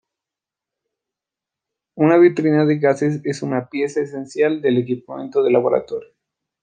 [1.93, 6.09] Una vitrina de gases es una pieza esencial del equipamiento de laboratorio.